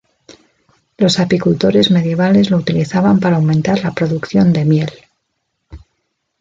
Los 0.97 1.19
apicultores 1.19 1.91
medievales 1.91 2.49
lo 2.49 2.57
utilizaban 2.57 3.19
para 3.19 3.35
aumentar 3.35 3.83
la 3.83 3.91
producción 3.93 4.51
de 4.51 4.65
miel. 4.65 4.89